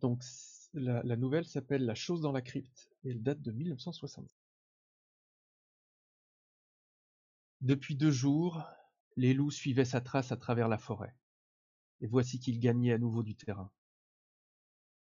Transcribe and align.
Donc 0.00 0.22
la, 0.74 1.16
nouvelle 1.16 1.46
s'appelle 1.46 1.84
La 1.84 1.94
chose 1.94 2.20
dans 2.20 2.32
la 2.32 2.42
crypte 2.42 2.90
et 3.04 3.10
elle 3.10 3.22
date 3.22 3.40
de 3.40 3.52
1960. 3.52 4.28
Depuis 7.60 7.96
deux 7.96 8.10
jours, 8.10 8.62
les 9.16 9.32
loups 9.32 9.50
suivaient 9.50 9.84
sa 9.84 10.00
trace 10.00 10.32
à 10.32 10.36
travers 10.36 10.68
la 10.68 10.78
forêt. 10.78 11.14
Et 12.00 12.06
voici 12.06 12.38
qu'il 12.38 12.58
gagnait 12.58 12.92
à 12.92 12.98
nouveau 12.98 13.22
du 13.22 13.36
terrain. 13.36 13.70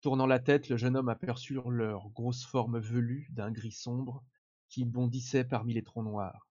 Tournant 0.01 0.27
la 0.27 0.39
tête, 0.39 0.69
le 0.69 0.77
jeune 0.77 0.95
homme 0.95 1.09
aperçut 1.09 1.59
leur 1.69 2.09
grosse 2.09 2.45
forme 2.45 2.79
velue 2.79 3.27
d'un 3.31 3.51
gris 3.51 3.71
sombre 3.71 4.23
qui 4.69 4.85
bondissait 4.85 5.43
parmi 5.43 5.73
les 5.73 5.83
troncs 5.83 6.05
noirs. 6.05 6.47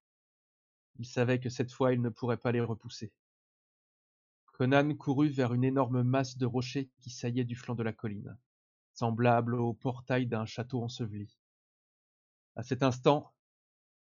Il 0.99 1.07
savait 1.07 1.41
que 1.41 1.49
cette 1.49 1.73
fois 1.73 1.93
il 1.93 2.03
ne 2.03 2.09
pourrait 2.09 2.37
pas 2.37 2.53
les 2.53 2.61
repousser. 2.61 3.13
Conan 4.59 4.93
courut 4.97 5.29
vers 5.29 5.55
une 5.55 5.63
énorme 5.63 6.03
masse 6.03 6.37
de 6.37 6.45
rochers 6.45 6.91
qui 6.99 7.11
saillait 7.11 7.45
du 7.45 7.55
flanc 7.55 7.77
de 7.77 7.85
la 7.85 7.93
colline, 7.93 8.37
semblable 8.93 9.55
au 9.55 9.73
portail 9.73 10.27
d'un 10.27 10.47
château 10.47 10.83
enseveli. 10.83 11.39
À 12.57 12.65
cet 12.65 12.83
instant, 12.83 13.33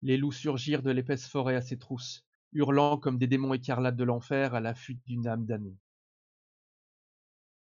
les 0.02 0.18
loups 0.18 0.32
surgirent 0.32 0.82
de 0.82 0.90
l'épaisse 0.90 1.28
forêt 1.28 1.56
à 1.56 1.62
ses 1.62 1.78
trousses, 1.78 2.26
hurlant 2.52 2.98
comme 2.98 3.20
des 3.20 3.28
démons 3.28 3.54
écarlates 3.54 3.96
de 3.96 4.04
l'enfer 4.04 4.56
à 4.56 4.60
la 4.60 4.74
fuite 4.74 5.06
d'une 5.06 5.28
âme 5.28 5.46
damnée. 5.46 5.78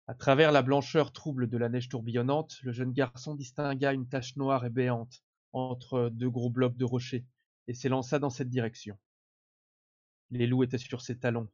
À 0.06 0.14
travers 0.14 0.50
la 0.50 0.62
blancheur 0.62 1.12
trouble 1.12 1.50
de 1.50 1.58
la 1.58 1.68
neige 1.68 1.90
tourbillonnante, 1.90 2.58
le 2.62 2.72
jeune 2.72 2.94
garçon 2.94 3.34
distingua 3.34 3.92
une 3.92 4.08
tache 4.08 4.34
noire 4.36 4.64
et 4.64 4.70
béante 4.70 5.22
entre 5.52 6.08
deux 6.08 6.30
gros 6.30 6.48
blocs 6.48 6.78
de 6.78 6.86
rochers 6.86 7.26
et 7.66 7.74
s'élança 7.74 8.18
dans 8.18 8.30
cette 8.30 8.48
direction. 8.48 8.98
Les 10.30 10.46
loups 10.46 10.62
étaient 10.62 10.78
sur 10.78 11.02
ses 11.02 11.18
talons. 11.18 11.50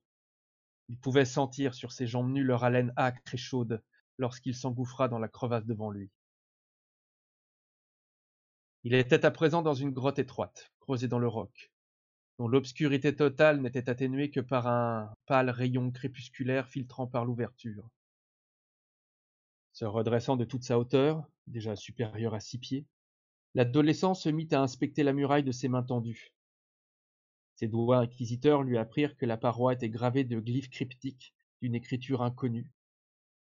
Il 0.88 0.98
pouvait 0.98 1.24
sentir 1.24 1.74
sur 1.74 1.92
ses 1.92 2.06
jambes 2.06 2.30
nues 2.30 2.44
leur 2.44 2.64
haleine 2.64 2.92
âcre 2.96 3.34
et 3.34 3.38
chaude 3.38 3.82
lorsqu'il 4.18 4.54
s'engouffra 4.54 5.08
dans 5.08 5.18
la 5.18 5.28
crevasse 5.28 5.64
devant 5.66 5.90
lui. 5.90 6.10
Il 8.84 8.94
était 8.94 9.24
à 9.24 9.30
présent 9.30 9.62
dans 9.62 9.74
une 9.74 9.92
grotte 9.92 10.18
étroite, 10.18 10.70
creusée 10.78 11.08
dans 11.08 11.18
le 11.18 11.26
roc, 11.26 11.72
dont 12.38 12.48
l'obscurité 12.48 13.16
totale 13.16 13.62
n'était 13.62 13.88
atténuée 13.88 14.30
que 14.30 14.40
par 14.40 14.66
un 14.66 15.14
pâle 15.26 15.48
rayon 15.48 15.90
crépusculaire 15.90 16.68
filtrant 16.68 17.06
par 17.06 17.24
l'ouverture. 17.24 17.88
Se 19.72 19.86
redressant 19.86 20.36
de 20.36 20.44
toute 20.44 20.64
sa 20.64 20.78
hauteur, 20.78 21.24
déjà 21.46 21.76
supérieure 21.76 22.34
à 22.34 22.40
six 22.40 22.58
pieds, 22.58 22.86
l'adolescent 23.54 24.14
se 24.14 24.28
mit 24.28 24.48
à 24.52 24.60
inspecter 24.60 25.02
la 25.02 25.14
muraille 25.14 25.44
de 25.44 25.50
ses 25.50 25.68
mains 25.68 25.82
tendues. 25.82 26.34
Ses 27.64 27.68
doigts 27.68 28.00
inquisiteurs 28.00 28.62
lui 28.62 28.76
apprirent 28.76 29.16
que 29.16 29.24
la 29.24 29.38
paroi 29.38 29.72
était 29.72 29.88
gravée 29.88 30.24
de 30.24 30.38
glyphes 30.38 30.68
cryptiques 30.68 31.32
d'une 31.62 31.74
écriture 31.74 32.20
inconnue, 32.20 32.70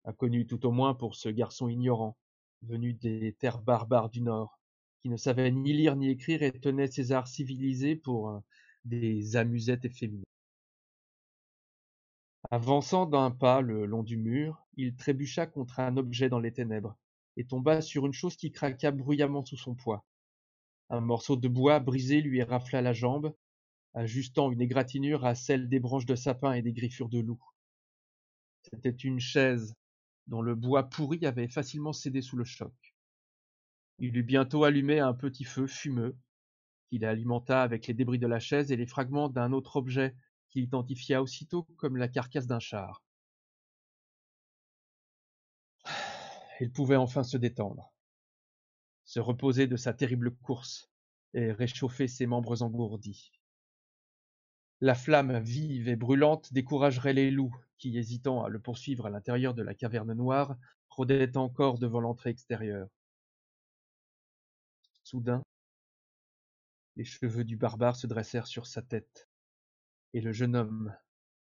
inconnue 0.05 0.47
tout 0.47 0.65
au 0.65 0.71
moins 0.71 0.93
pour 0.93 1.15
ce 1.15 1.27
garçon 1.27 1.67
ignorant, 1.67 2.15
venu 2.61 2.93
des 2.93 3.33
terres 3.33 3.61
barbares 3.61 4.09
du 4.09 4.21
Nord, 4.21 4.61
qui 5.01 5.09
ne 5.09 5.17
savait 5.17 5.51
ni 5.51 5.73
lire 5.73 5.97
ni 5.97 6.07
écrire 6.09 6.41
et 6.41 6.53
tenait 6.53 6.87
ses 6.87 7.11
arts 7.11 7.27
civilisés 7.27 7.97
pour 7.97 8.29
euh, 8.29 8.39
des 8.85 9.35
amusettes 9.35 9.83
efféminées. 9.83 10.23
Avançant 12.49 13.05
d'un 13.05 13.29
pas 13.29 13.59
le 13.59 13.85
long 13.85 14.03
du 14.03 14.15
mur, 14.15 14.65
il 14.77 14.95
trébucha 14.95 15.47
contre 15.47 15.81
un 15.81 15.97
objet 15.97 16.29
dans 16.29 16.39
les 16.39 16.53
ténèbres 16.53 16.95
et 17.35 17.43
tomba 17.43 17.81
sur 17.81 18.05
une 18.05 18.13
chose 18.13 18.37
qui 18.37 18.53
craqua 18.53 18.91
bruyamment 18.91 19.43
sous 19.43 19.57
son 19.57 19.75
poids. 19.75 20.05
Un 20.89 21.01
morceau 21.01 21.35
de 21.35 21.49
bois 21.49 21.81
brisé 21.81 22.21
lui 22.21 22.41
rafla 22.41 22.81
la 22.81 22.93
jambe, 22.93 23.33
ajustant 23.93 24.51
une 24.51 24.61
égratignure 24.61 25.25
à 25.25 25.35
celle 25.35 25.69
des 25.69 25.79
branches 25.79 26.05
de 26.05 26.15
sapin 26.15 26.53
et 26.53 26.61
des 26.61 26.73
griffures 26.73 27.09
de 27.09 27.19
loup. 27.19 27.41
C'était 28.63 28.89
une 28.89 29.19
chaise 29.19 29.75
dont 30.27 30.41
le 30.41 30.55
bois 30.55 30.89
pourri 30.89 31.25
avait 31.25 31.47
facilement 31.47 31.93
cédé 31.93 32.21
sous 32.21 32.37
le 32.37 32.45
choc. 32.45 32.73
Il 33.99 34.17
eut 34.17 34.23
bientôt 34.23 34.63
allumé 34.63 34.99
un 34.99 35.13
petit 35.13 35.43
feu 35.43 35.67
fumeux, 35.67 36.17
qu'il 36.89 37.05
alimenta 37.05 37.61
avec 37.61 37.87
les 37.87 37.93
débris 37.93 38.19
de 38.19 38.27
la 38.27 38.39
chaise 38.39 38.71
et 38.71 38.75
les 38.75 38.85
fragments 38.85 39.29
d'un 39.29 39.51
autre 39.51 39.75
objet 39.75 40.15
qu'il 40.49 40.63
identifia 40.63 41.21
aussitôt 41.21 41.63
comme 41.77 41.97
la 41.97 42.07
carcasse 42.07 42.47
d'un 42.47 42.59
char. 42.59 43.03
Il 46.59 46.71
pouvait 46.71 46.95
enfin 46.95 47.23
se 47.23 47.37
détendre, 47.37 47.93
se 49.03 49.19
reposer 49.19 49.67
de 49.67 49.75
sa 49.75 49.93
terrible 49.93 50.35
course 50.35 50.89
et 51.33 51.51
réchauffer 51.51 52.07
ses 52.07 52.25
membres 52.25 52.61
engourdis. 52.61 53.31
La 54.83 54.95
flamme 54.95 55.39
vive 55.39 55.87
et 55.87 55.95
brûlante 55.95 56.51
découragerait 56.51 57.13
les 57.13 57.31
loups 57.31 57.55
qui, 57.77 57.97
hésitant 57.97 58.43
à 58.43 58.49
le 58.49 58.59
poursuivre 58.59 59.05
à 59.05 59.09
l'intérieur 59.09 59.53
de 59.53 59.63
la 59.63 59.73
caverne 59.73 60.11
noire, 60.11 60.57
rôdaient 60.89 61.37
encore 61.37 61.79
devant 61.79 62.01
l'entrée 62.01 62.31
extérieure. 62.31 62.89
Soudain, 65.05 65.41
les 66.97 67.05
cheveux 67.05 67.45
du 67.45 67.55
barbare 67.55 67.95
se 67.95 68.07
dressèrent 68.07 68.45
sur 68.45 68.67
sa 68.67 68.81
tête, 68.81 69.29
et 70.13 70.19
le 70.19 70.33
jeune 70.33 70.53
homme 70.53 70.93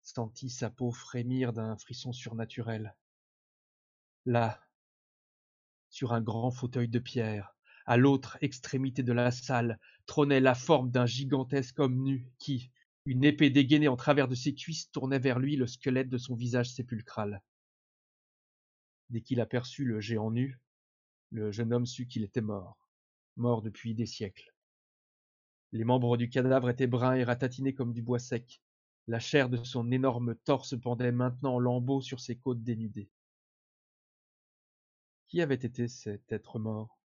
sentit 0.03 0.51
sa 0.51 0.69
peau 0.69 0.93
frémir 0.93 1.55
d'un 1.55 1.78
frisson 1.78 2.12
surnaturel. 2.12 2.95
Là, 4.27 4.61
sur 5.89 6.12
un 6.12 6.21
grand 6.21 6.51
fauteuil 6.51 6.89
de 6.89 6.99
pierre, 6.99 7.57
à 7.87 7.97
l'autre 7.97 8.37
extrémité 8.43 9.03
de 9.03 9.15
la 9.15 9.31
salle, 9.31 9.78
trônait 10.05 10.41
la 10.41 10.55
forme 10.55 10.91
d'un 10.91 11.07
gigantesque 11.07 11.78
homme 11.78 12.03
nu 12.03 12.31
qui, 12.39 12.71
une 13.10 13.25
épée 13.25 13.50
dégainée 13.50 13.88
en 13.88 13.97
travers 13.97 14.28
de 14.28 14.37
ses 14.37 14.54
cuisses, 14.54 14.88
tournait 14.93 15.19
vers 15.19 15.41
lui 15.41 15.56
le 15.56 15.66
squelette 15.66 16.09
de 16.09 16.16
son 16.16 16.37
visage 16.37 16.71
sépulcral. 16.71 17.43
Dès 19.09 19.21
qu'il 19.21 19.41
aperçut 19.41 19.84
le 19.84 20.00
géant 20.00 20.31
nu, 20.31 20.60
le 21.31 21.50
jeune 21.50 21.72
homme 21.72 21.87
sut 21.87 22.06
qu'il 22.06 22.22
était 22.22 22.41
mort 22.41 22.78
mort 23.37 23.62
depuis 23.62 23.97
des 23.97 24.06
siècles. 24.06 24.54
Les 25.72 25.82
membres 25.82 26.16
du 26.16 26.28
cadavre 26.28 26.71
étaient 26.71 26.87
bruns 26.87 27.16
et 27.16 27.25
ratatinés 27.25 27.75
comme 27.75 27.93
du 27.93 28.00
bois 28.00 28.21
sec. 28.21 28.62
La 29.09 29.19
chair 29.19 29.48
de 29.48 29.56
son 29.65 29.91
énorme 29.91 30.37
torse 30.44 30.78
pendait 30.81 31.10
maintenant 31.10 31.54
en 31.54 31.59
lambeaux 31.59 32.03
sur 32.03 32.21
ses 32.21 32.37
côtes 32.37 32.62
dénudées. 32.62 33.10
Qui 35.27 35.41
avait 35.41 35.56
été 35.56 35.88
cet 35.88 36.31
être 36.31 36.60
mort? 36.60 37.00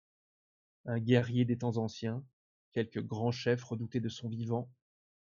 Un 0.85 0.99
guerrier 0.99 1.45
des 1.45 1.59
temps 1.59 1.77
anciens, 1.77 2.25
quelque 2.73 2.99
grand 2.99 3.31
chef 3.31 3.63
redouté 3.63 4.01
de 4.01 4.09
son 4.09 4.29
vivant, 4.29 4.69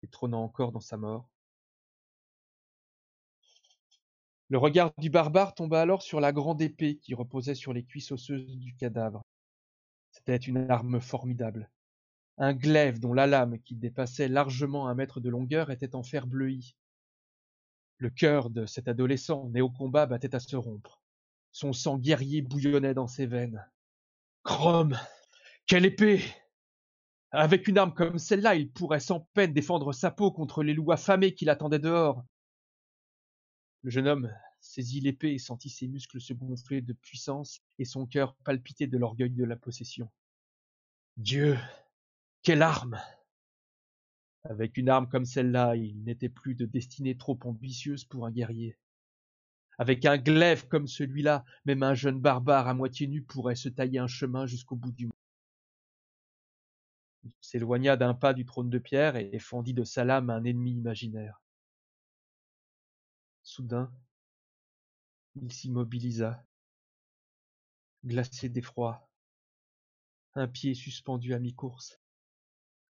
et 0.04 0.08
trônant 0.08 0.44
encore 0.44 0.72
dans 0.72 0.80
sa 0.80 0.98
mort. 0.98 1.30
Le 4.50 4.58
regard 4.58 4.94
du 4.98 5.10
barbare 5.10 5.56
tomba 5.56 5.82
alors 5.82 6.02
sur 6.02 6.22
la 6.22 6.32
grande 6.32 6.62
épée 6.62 6.98
qui 6.98 7.14
reposait 7.14 7.56
sur 7.56 7.74
les 7.74 7.84
cuisses 7.84 8.12
osseuses 8.12 8.58
du 8.58 8.76
cadavre. 8.76 9.22
C'était 10.12 10.38
une 10.38 10.72
arme 10.72 11.02
formidable. 11.02 11.70
Un 12.38 12.54
glaive 12.54 13.00
dont 13.00 13.14
la 13.14 13.28
lame, 13.28 13.60
qui 13.60 13.76
dépassait 13.76 14.30
largement 14.30 14.88
un 14.88 14.96
mètre 14.96 15.20
de 15.20 15.30
longueur, 15.30 15.70
était 15.70 15.96
en 15.96 16.04
fer 16.04 16.28
bleui. 16.28 16.78
Le 17.98 18.10
cœur 18.10 18.50
de 18.50 18.66
cet 18.66 18.88
adolescent, 18.88 19.50
né 19.50 19.60
au 19.60 19.70
combat, 19.70 20.06
battait 20.06 20.36
à 20.36 20.40
se 20.40 20.56
rompre. 20.56 21.02
Son 21.52 21.74
sang 21.74 21.98
guerrier 21.98 22.42
bouillonnait 22.42 22.94
dans 22.94 23.08
ses 23.08 23.26
veines. 23.26 23.68
Chrome 24.44 24.98
Quelle 25.66 25.86
épée 25.86 26.22
Avec 27.32 27.68
une 27.68 27.78
arme 27.78 27.94
comme 27.94 28.20
celle-là, 28.20 28.56
il 28.56 28.72
pourrait 28.72 29.02
sans 29.02 29.22
peine 29.34 29.54
défendre 29.54 29.92
sa 29.92 30.12
peau 30.12 30.32
contre 30.32 30.64
les 30.64 30.74
loups 30.74 30.92
affamés 30.92 31.34
qui 31.34 31.46
l'attendaient 31.46 31.80
dehors. 31.80 32.24
Le 33.84 33.90
jeune 33.90 34.08
homme 34.08 34.34
saisit 34.62 35.02
l'épée 35.02 35.34
et 35.34 35.40
sentit 35.40 35.70
ses 35.70 35.88
muscles 35.88 36.22
se 36.22 36.34
gonfler 36.34 36.82
de 36.82 36.94
puissance 36.94 37.62
et 37.80 37.86
son 37.86 38.06
cœur 38.06 38.36
palpiter 38.44 38.88
de 38.88 38.98
l'orgueil 38.98 39.30
de 39.30 39.44
la 39.44 39.58
possession. 39.58 40.10
Dieu, 41.18 41.58
quelle 42.44 42.62
arme 42.62 43.00
Avec 44.46 44.78
une 44.78 44.90
arme 44.90 45.10
comme 45.10 45.26
celle-là, 45.26 45.76
il 45.76 46.04
n'était 46.04 46.30
plus 46.30 46.56
de 46.56 46.66
destinée 46.66 47.18
trop 47.18 47.38
ambitieuse 47.44 48.06
pour 48.06 48.26
un 48.26 48.32
guerrier. 48.32 48.78
Avec 49.80 50.06
un 50.06 50.18
glaive 50.18 50.68
comme 50.68 50.88
celui-là, 50.88 51.44
même 51.66 51.84
un 51.84 51.94
jeune 51.94 52.20
barbare 52.20 52.68
à 52.68 52.74
moitié 52.74 53.08
nu 53.08 53.22
pourrait 53.22 53.56
se 53.56 53.70
tailler 53.70 54.00
un 54.00 54.08
chemin 54.08 54.48
jusqu'au 54.48 54.76
bout 54.76 54.92
du 54.92 55.06
monde. 55.06 55.17
Il 57.24 57.32
s'éloigna 57.42 57.98
d'un 57.98 58.14
pas 58.14 58.34
du 58.34 58.46
trône 58.46 58.70
de 58.70 58.80
pierre 58.80 59.16
et 59.16 59.40
fendit 59.40 59.74
de 59.74 59.84
sa 59.84 60.04
lame 60.04 60.30
un 60.30 60.44
ennemi 60.44 60.74
imaginaire. 60.74 61.42
Soudain, 63.44 63.92
il 65.36 65.52
s'immobilisa, 65.52 66.46
glacé 68.06 68.50
d'effroi, 68.50 69.10
un 70.36 70.48
pied 70.48 70.74
suspendu 70.74 71.34
à 71.34 71.40
mi-course, 71.40 72.00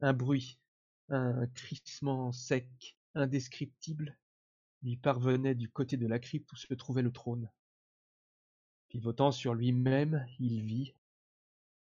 un 0.02 0.14
bruit, 0.14 0.60
un 1.10 1.46
crissement 1.48 2.32
sec, 2.32 2.98
indescriptible, 3.14 4.18
lui 4.82 4.98
parvenait 4.98 5.56
du 5.56 5.70
côté 5.70 5.98
de 5.98 6.08
la 6.08 6.20
crypte 6.20 6.52
où 6.52 6.56
se 6.56 6.74
trouvait 6.74 7.02
le 7.02 7.12
trône. 7.12 7.50
Pivotant 8.90 9.32
sur 9.32 9.54
lui-même, 9.54 10.26
il 10.40 10.64
vit 10.64 10.94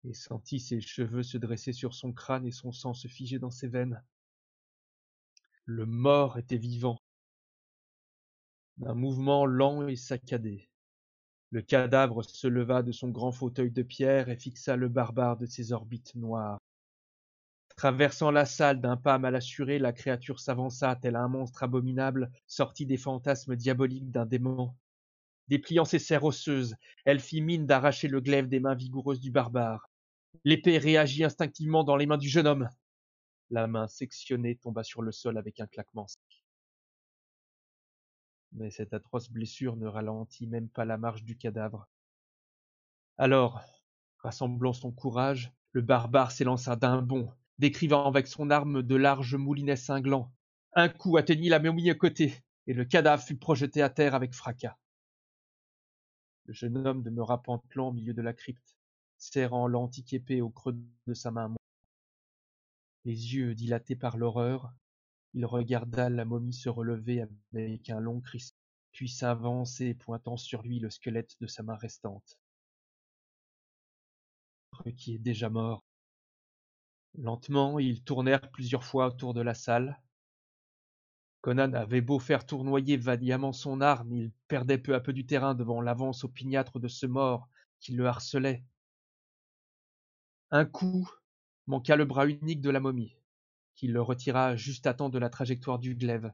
et 0.07 0.13
sentit 0.13 0.59
ses 0.59 0.81
cheveux 0.81 1.23
se 1.23 1.37
dresser 1.37 1.73
sur 1.73 1.93
son 1.93 2.13
crâne 2.13 2.45
et 2.45 2.51
son 2.51 2.71
sang 2.71 2.93
se 2.93 3.07
figer 3.07 3.39
dans 3.39 3.51
ses 3.51 3.67
veines. 3.67 4.03
Le 5.65 5.85
mort 5.85 6.37
était 6.37 6.57
vivant, 6.57 6.99
d'un 8.77 8.93
mouvement 8.93 9.45
lent 9.45 9.87
et 9.87 9.95
saccadé. 9.95 10.69
Le 11.51 11.61
cadavre 11.61 12.23
se 12.23 12.47
leva 12.47 12.83
de 12.83 12.91
son 12.91 13.09
grand 13.09 13.31
fauteuil 13.31 13.71
de 13.71 13.83
pierre 13.83 14.29
et 14.29 14.37
fixa 14.37 14.75
le 14.75 14.89
barbare 14.89 15.37
de 15.37 15.45
ses 15.45 15.71
orbites 15.71 16.15
noires. 16.15 16.59
Traversant 17.77 18.31
la 18.31 18.45
salle 18.45 18.79
d'un 18.81 18.97
pas 18.97 19.17
mal 19.17 19.35
assuré, 19.35 19.79
la 19.79 19.91
créature 19.91 20.39
s'avança 20.39 20.95
tel 20.95 21.15
un 21.15 21.27
monstre 21.27 21.63
abominable 21.63 22.31
sorti 22.47 22.85
des 22.85 22.97
fantasmes 22.97 23.55
diaboliques 23.55 24.11
d'un 24.11 24.25
démon. 24.25 24.73
Dépliant 25.47 25.85
ses 25.85 25.99
serres 25.99 26.23
osseuses, 26.23 26.75
elle 27.05 27.19
fit 27.19 27.41
mine 27.41 27.65
d'arracher 27.65 28.07
le 28.07 28.21
glaive 28.21 28.47
des 28.47 28.59
mains 28.59 28.75
vigoureuses 28.75 29.19
du 29.19 29.31
barbare. 29.31 29.89
L'épée 30.43 30.77
réagit 30.77 31.23
instinctivement 31.23 31.83
dans 31.83 31.95
les 31.95 32.05
mains 32.05 32.17
du 32.17 32.29
jeune 32.29 32.47
homme. 32.47 32.69
La 33.51 33.67
main 33.67 33.87
sectionnée 33.87 34.55
tomba 34.55 34.83
sur 34.83 35.01
le 35.01 35.11
sol 35.11 35.37
avec 35.37 35.59
un 35.59 35.67
claquement 35.67 36.07
sec. 36.07 36.43
Mais 38.51 38.71
cette 38.71 38.93
atroce 38.93 39.29
blessure 39.29 39.75
ne 39.75 39.87
ralentit 39.87 40.47
même 40.47 40.69
pas 40.69 40.85
la 40.85 40.97
marche 40.97 41.23
du 41.23 41.37
cadavre. 41.37 41.87
Alors, 43.17 43.61
rassemblant 44.19 44.73
son 44.73 44.91
courage, 44.91 45.51
le 45.71 45.81
barbare 45.81 46.31
s'élança 46.31 46.75
d'un 46.75 47.01
bond, 47.01 47.31
décrivant 47.59 48.07
avec 48.07 48.27
son 48.27 48.49
arme 48.49 48.81
de 48.81 48.95
larges 48.95 49.35
moulinets 49.35 49.75
cinglants. 49.75 50.33
Un 50.73 50.89
coup 50.89 51.17
atteignit 51.17 51.49
la 51.49 51.59
momie 51.59 51.89
à 51.89 51.95
côté, 51.95 52.43
et 52.67 52.73
le 52.73 52.85
cadavre 52.85 53.23
fut 53.23 53.37
projeté 53.37 53.81
à 53.81 53.89
terre 53.89 54.15
avec 54.15 54.33
fracas. 54.33 54.77
Le 56.45 56.53
jeune 56.53 56.85
homme 56.85 57.03
demeura 57.03 57.41
pantelant 57.41 57.89
au 57.89 57.93
milieu 57.93 58.13
de 58.13 58.21
la 58.21 58.33
crypte, 58.33 58.75
serrant 59.17 59.67
l'antique 59.67 60.13
épée 60.13 60.41
au 60.41 60.49
creux 60.49 60.77
de 61.07 61.13
sa 61.13 61.31
main. 61.31 61.53
Les 63.05 63.35
yeux 63.35 63.55
dilatés 63.55 63.95
par 63.95 64.17
l'horreur, 64.17 64.73
il 65.33 65.45
regarda 65.45 66.09
la 66.09 66.25
momie 66.25 66.53
se 66.53 66.69
relever 66.69 67.23
avec 67.53 67.89
un 67.89 67.99
long 67.99 68.21
cri, 68.21 68.53
puis 68.91 69.09
s'avancer 69.09 69.93
pointant 69.93 70.37
sur 70.37 70.63
lui 70.63 70.79
le 70.79 70.89
squelette 70.89 71.35
de 71.41 71.47
sa 71.47 71.61
main 71.61 71.75
restante. 71.75 72.39
Qui 74.97 75.15
est 75.15 75.19
déjà 75.19 75.49
mort. 75.49 75.83
Lentement, 77.17 77.79
ils 77.79 78.03
tournèrent 78.03 78.49
plusieurs 78.51 78.83
fois 78.83 79.07
autour 79.07 79.33
de 79.33 79.41
la 79.41 79.53
salle. 79.53 80.01
Conan 81.41 81.73
avait 81.73 82.01
beau 82.01 82.17
faire 82.19 82.45
tournoyer 82.45 82.97
vaillamment 82.97 83.53
son 83.53 83.79
arme, 83.79 84.11
il 84.13 84.31
perdait 84.47 84.79
peu 84.79 84.95
à 84.95 84.99
peu 84.99 85.13
du 85.13 85.25
terrain 85.25 85.53
devant 85.53 85.79
l'avance 85.79 86.23
opiniâtre 86.23 86.79
de 86.79 86.87
ce 86.87 87.05
mort 87.05 87.49
qui 87.79 87.93
le 87.93 88.07
harcelait. 88.07 88.65
Un 90.55 90.63
coup 90.63 91.11
manqua 91.67 91.97
le 91.97 92.05
bras 92.05 92.25
unique 92.27 92.61
de 92.61 92.69
la 92.69 92.79
momie 92.79 93.17
qui 93.75 93.87
le 93.87 94.01
retira 94.01 94.55
juste 94.55 94.87
à 94.87 94.93
temps 94.93 95.09
de 95.09 95.19
la 95.19 95.29
trajectoire 95.29 95.79
du 95.79 95.95
glaive. 95.95 96.31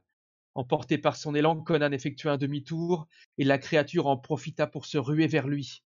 Emporté 0.54 0.96
par 0.96 1.16
son 1.16 1.34
élan, 1.34 1.60
Conan 1.60 1.90
effectua 1.90 2.30
un 2.30 2.36
demi-tour, 2.36 3.08
et 3.36 3.42
la 3.42 3.58
créature 3.58 4.06
en 4.06 4.16
profita 4.16 4.68
pour 4.68 4.86
se 4.86 4.96
ruer 4.96 5.26
vers 5.26 5.48
lui. 5.48 5.82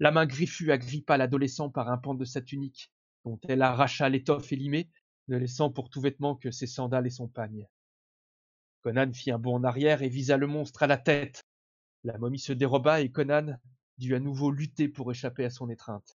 La 0.00 0.10
main 0.10 0.26
griffue 0.26 0.72
agrippa 0.72 1.16
l'adolescent 1.16 1.70
par 1.70 1.88
un 1.88 1.96
pan 1.96 2.14
de 2.16 2.24
sa 2.24 2.40
tunique, 2.40 2.90
dont 3.24 3.38
elle 3.46 3.62
arracha 3.62 4.08
l'étoffe 4.08 4.50
élimée, 4.50 4.90
ne 5.28 5.36
laissant 5.36 5.70
pour 5.70 5.88
tout 5.88 6.00
vêtement 6.00 6.34
que 6.34 6.50
ses 6.50 6.66
sandales 6.66 7.06
et 7.06 7.10
son 7.10 7.28
pagne. 7.28 7.68
Conan 8.82 9.12
fit 9.12 9.30
un 9.30 9.38
bond 9.38 9.58
en 9.58 9.62
arrière 9.62 10.02
et 10.02 10.08
visa 10.08 10.36
le 10.36 10.48
monstre 10.48 10.82
à 10.82 10.88
la 10.88 10.98
tête. 10.98 11.44
La 12.02 12.18
momie 12.18 12.40
se 12.40 12.52
déroba 12.52 13.00
et 13.00 13.12
Conan 13.12 13.60
dut 13.96 14.16
à 14.16 14.18
nouveau 14.18 14.50
lutter 14.50 14.88
pour 14.88 15.12
échapper 15.12 15.44
à 15.44 15.50
son 15.50 15.70
étreinte. 15.70 16.15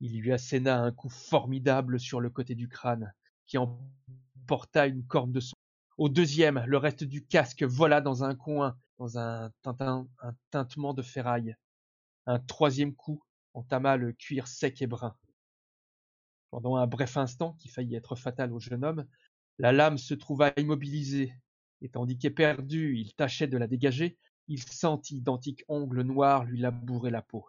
Il 0.00 0.20
lui 0.20 0.32
asséna 0.32 0.82
un 0.82 0.92
coup 0.92 1.08
formidable 1.08 1.98
sur 1.98 2.20
le 2.20 2.30
côté 2.30 2.54
du 2.54 2.68
crâne, 2.68 3.14
qui 3.46 3.58
emporta 3.58 4.86
une 4.86 5.04
corne 5.04 5.32
de 5.32 5.40
son. 5.40 5.54
Au 5.96 6.08
deuxième, 6.08 6.62
le 6.66 6.76
reste 6.76 7.04
du 7.04 7.24
casque 7.24 7.62
vola 7.62 8.00
dans 8.00 8.22
un 8.22 8.34
coin, 8.34 8.78
dans 8.98 9.18
un, 9.18 9.50
tintin, 9.62 10.06
tintement 10.50 10.92
de 10.92 11.02
ferraille. 11.02 11.56
Un 12.26 12.38
troisième 12.38 12.94
coup 12.94 13.22
entama 13.54 13.96
le 13.96 14.12
cuir 14.12 14.46
sec 14.46 14.82
et 14.82 14.86
brun. 14.86 15.16
Pendant 16.50 16.76
un 16.76 16.86
bref 16.86 17.16
instant, 17.16 17.54
qui 17.54 17.68
faillit 17.68 17.94
être 17.94 18.16
fatal 18.16 18.52
au 18.52 18.60
jeune 18.60 18.84
homme, 18.84 19.06
la 19.58 19.72
lame 19.72 19.96
se 19.96 20.12
trouva 20.12 20.52
immobilisée, 20.58 21.32
et 21.80 21.88
tandis 21.88 22.18
qu'éperdu 22.18 22.98
il 22.98 23.14
tâchait 23.14 23.46
de 23.46 23.56
la 23.56 23.66
dégager, 23.66 24.18
il 24.48 24.62
sentit 24.62 25.22
d'antiques 25.22 25.64
ongles 25.68 26.02
noirs 26.02 26.44
lui 26.44 26.60
labourer 26.60 27.10
la 27.10 27.22
peau. 27.22 27.46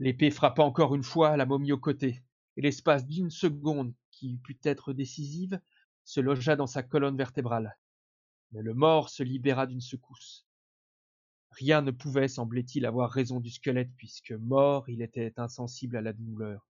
L'épée 0.00 0.30
frappa 0.30 0.62
encore 0.62 0.94
une 0.94 1.04
fois 1.04 1.36
la 1.36 1.46
momie 1.46 1.72
au 1.72 1.78
côté, 1.78 2.22
et 2.56 2.62
l'espace 2.62 3.06
d'une 3.06 3.30
seconde 3.30 3.94
qui 4.10 4.32
eût 4.32 4.38
pu 4.38 4.58
être 4.64 4.92
décisive, 4.92 5.60
se 6.04 6.20
logea 6.20 6.56
dans 6.56 6.66
sa 6.66 6.82
colonne 6.82 7.16
vertébrale. 7.16 7.76
Mais 8.52 8.62
le 8.62 8.74
mort 8.74 9.08
se 9.08 9.22
libéra 9.22 9.66
d'une 9.66 9.80
secousse. 9.80 10.46
Rien 11.52 11.82
ne 11.82 11.92
pouvait, 11.92 12.28
semblait-il, 12.28 12.86
avoir 12.86 13.10
raison 13.10 13.38
du 13.38 13.50
squelette, 13.50 13.92
puisque 13.96 14.32
mort, 14.32 14.88
il 14.88 15.02
était 15.02 15.32
insensible 15.36 15.96
à 15.96 16.02
la 16.02 16.12
douleur. 16.12 16.66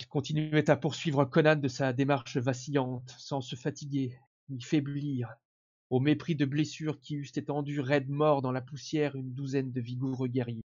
Il 0.00 0.08
continuait 0.08 0.68
à 0.68 0.76
poursuivre 0.76 1.24
Conan 1.24 1.56
de 1.56 1.68
sa 1.68 1.92
démarche 1.92 2.36
vacillante, 2.36 3.14
sans 3.18 3.40
se 3.40 3.54
fatiguer, 3.54 4.18
ni 4.48 4.60
faiblir, 4.60 5.34
au 5.90 6.00
mépris 6.00 6.34
de 6.34 6.44
blessures 6.44 7.00
qui 7.00 7.14
eussent 7.14 7.36
étendu 7.36 7.80
raide 7.80 8.08
mort 8.08 8.42
dans 8.42 8.52
la 8.52 8.60
poussière 8.60 9.14
une 9.14 9.32
douzaine 9.32 9.72
de 9.72 9.80
vigoureux 9.80 10.28
guerriers. 10.28 10.64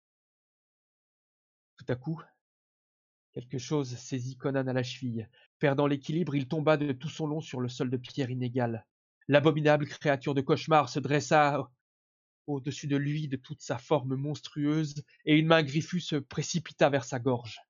Tout 1.87 1.93
à 1.93 1.97
coup, 1.97 2.21
Quelque 3.33 3.59
chose 3.59 3.95
saisit 3.97 4.37
Conan 4.37 4.67
à 4.67 4.73
la 4.73 4.83
cheville. 4.83 5.29
Perdant 5.61 5.87
l'équilibre, 5.87 6.35
il 6.35 6.49
tomba 6.49 6.77
de 6.77 6.91
tout 6.93 7.09
son 7.09 7.29
long 7.29 7.41
sur 7.41 7.61
le 7.61 7.69
sol 7.69 7.91
de 7.91 7.97
pierre 7.97 8.31
inégale. 8.31 8.85
L'abominable 9.29 9.87
créature 9.87 10.35
de 10.35 10.41
cauchemar 10.41 10.89
se 10.89 10.99
dressa 10.99 11.71
au-dessus 12.49 12.89
de 12.89 12.97
lui 12.97 13.29
de 13.29 13.37
toute 13.37 13.61
sa 13.61 13.79
forme 13.79 14.17
monstrueuse, 14.17 15.05
et 15.27 15.37
une 15.37 15.47
main 15.47 15.63
griffue 15.63 16.01
se 16.01 16.17
précipita 16.17 16.91
vers 16.91 17.05
sa 17.05 17.21
gorge. 17.21 17.61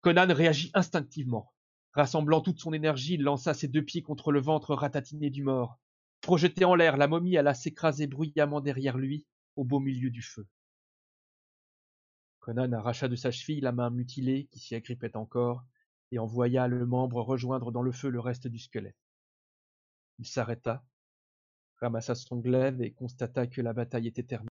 Conan 0.00 0.34
réagit 0.34 0.72
instinctivement. 0.74 1.52
Rassemblant 1.92 2.40
toute 2.40 2.58
son 2.58 2.72
énergie, 2.72 3.14
il 3.14 3.22
lança 3.22 3.54
ses 3.54 3.68
deux 3.68 3.84
pieds 3.84 4.02
contre 4.02 4.32
le 4.32 4.40
ventre 4.40 4.74
ratatiné 4.74 5.30
du 5.30 5.44
mort. 5.44 5.78
Projeté 6.20 6.64
en 6.64 6.74
l'air, 6.74 6.96
la 6.96 7.06
momie 7.06 7.36
alla 7.36 7.54
s'écraser 7.54 8.08
bruyamment 8.08 8.60
derrière 8.60 8.98
lui, 8.98 9.24
au 9.54 9.62
beau 9.62 9.78
milieu 9.78 10.10
du 10.10 10.22
feu. 10.22 10.48
Conan 12.46 12.70
arracha 12.74 13.08
de 13.08 13.16
sa 13.16 13.32
cheville 13.32 13.60
la 13.60 13.72
main 13.72 13.90
mutilée 13.90 14.46
qui 14.52 14.60
s'y 14.60 14.76
agrippait 14.76 15.16
encore, 15.16 15.64
et 16.12 16.20
envoya 16.20 16.68
le 16.68 16.86
membre 16.86 17.20
rejoindre 17.20 17.72
dans 17.72 17.82
le 17.82 17.90
feu 17.90 18.08
le 18.08 18.20
reste 18.20 18.46
du 18.46 18.60
squelette. 18.60 18.94
Il 20.20 20.26
s'arrêta, 20.28 20.84
ramassa 21.80 22.14
son 22.14 22.36
glaive 22.36 22.80
et 22.82 22.92
constata 22.92 23.48
que 23.48 23.60
la 23.60 23.72
bataille 23.72 24.06
était 24.06 24.22
terminée. 24.22 24.48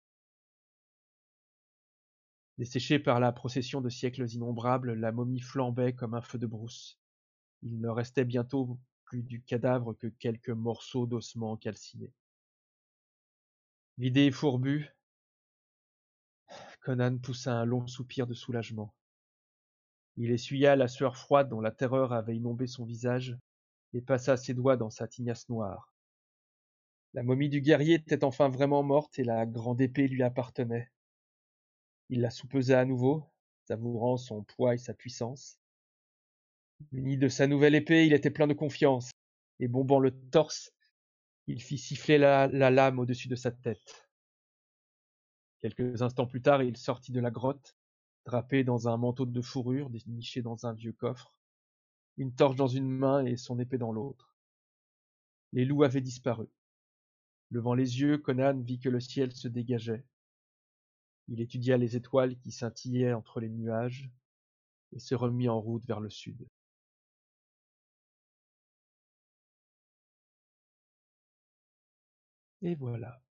Desséchée 2.57 2.99
par 2.99 3.21
la 3.21 3.31
procession 3.31 3.79
de 3.79 3.87
siècles 3.87 4.29
innombrables, 4.29 4.91
la 4.95 5.13
momie 5.13 5.39
flambait 5.39 5.93
comme 5.93 6.15
un 6.15 6.21
feu 6.21 6.37
de 6.37 6.47
brousse. 6.47 6.99
Il 7.61 7.79
ne 7.79 7.87
restait 7.87 8.25
bientôt 8.25 8.77
plus 9.05 9.23
du 9.23 9.41
cadavre 9.41 9.93
que 9.93 10.07
quelques 10.07 10.49
morceaux 10.49 11.05
d'ossements 11.05 11.55
calcinés. 11.55 12.11
Vidé 13.97 14.25
et 14.25 14.31
fourbu, 14.31 14.94
Conan 16.85 17.17
poussa 17.17 17.51
un 17.51 17.65
long 17.65 17.87
soupir 17.87 18.27
de 18.27 18.35
soulagement. 18.35 18.93
Il 20.17 20.29
essuya 20.29 20.75
la 20.75 20.87
sueur 20.87 21.17
froide 21.17 21.49
dont 21.49 21.59
la 21.59 21.71
terreur 21.71 22.13
avait 22.13 22.35
inondé 22.37 22.67
son 22.67 22.85
visage 22.85 23.35
et 23.93 24.01
passa 24.01 24.37
ses 24.37 24.53
doigts 24.53 24.77
dans 24.77 24.91
sa 24.91 25.07
tignasse 25.07 25.49
noire. 25.49 25.91
La 27.15 27.23
momie 27.23 27.49
du 27.49 27.59
guerrier 27.61 27.95
était 27.95 28.23
enfin 28.23 28.49
vraiment 28.49 28.83
morte 28.83 29.17
et 29.17 29.23
la 29.23 29.47
grande 29.47 29.81
épée 29.81 30.07
lui 30.07 30.21
appartenait. 30.21 30.91
Il 32.09 32.21
la 32.21 32.29
soupesa 32.29 32.79
à 32.79 32.85
nouveau, 32.85 33.25
savourant 33.67 34.17
son 34.17 34.43
poids 34.43 34.75
et 34.75 34.77
sa 34.77 34.93
puissance. 34.93 35.57
Muni 36.91 37.17
de 37.17 37.29
sa 37.29 37.47
nouvelle 37.47 37.73
épée, 37.73 38.05
il 38.05 38.13
était 38.13 38.29
plein 38.29 38.45
de 38.45 38.53
confiance, 38.53 39.09
et 39.59 39.67
bombant 39.67 39.99
le 39.99 40.11
torse, 40.11 40.71
il 41.47 41.63
fit 41.63 41.79
siffler 41.79 42.19
la, 42.19 42.45
la 42.45 42.69
lame 42.69 42.99
au-dessus 42.99 43.27
de 43.27 43.35
sa 43.35 43.51
tête. 43.51 44.04
Quelques 45.61 46.01
instants 46.01 46.27
plus 46.27 46.41
tard, 46.41 46.63
il 46.63 46.77
sortit 46.77 47.11
de 47.11 47.19
la 47.19 47.31
grotte, 47.31 47.75
drapé 48.25 48.63
dans 48.63 48.87
un 48.87 48.97
manteau 48.97 49.25
de 49.25 49.41
fourrure 49.41 49.89
déniché 49.89 50.41
dans 50.41 50.65
un 50.65 50.73
vieux 50.73 50.93
coffre, 50.93 51.33
une 52.17 52.33
torche 52.33 52.55
dans 52.55 52.67
une 52.67 52.89
main 52.89 53.25
et 53.25 53.37
son 53.37 53.59
épée 53.59 53.77
dans 53.77 53.91
l'autre. 53.91 54.35
Les 55.53 55.65
loups 55.65 55.83
avaient 55.83 56.01
disparu. 56.01 56.47
Levant 57.51 57.73
les 57.73 58.01
yeux, 58.01 58.17
Conan 58.17 58.59
vit 58.61 58.79
que 58.79 58.89
le 58.89 58.99
ciel 58.99 59.31
se 59.33 59.47
dégageait. 59.47 60.05
Il 61.27 61.41
étudia 61.41 61.77
les 61.77 61.95
étoiles 61.95 62.37
qui 62.37 62.51
scintillaient 62.51 63.13
entre 63.13 63.39
les 63.39 63.49
nuages 63.49 64.09
et 64.93 64.99
se 64.99 65.15
remit 65.15 65.49
en 65.49 65.59
route 65.59 65.85
vers 65.85 65.99
le 65.99 66.09
sud. 66.09 66.47
Et 72.61 72.75
voilà. 72.75 73.24